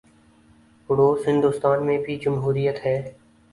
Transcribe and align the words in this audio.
پڑوس 0.89 1.27
ہندوستان 1.27 1.85
میں 1.85 1.97
بھی 1.97 2.15
جمہوریت 2.17 2.85
ہے۔ 2.85 2.97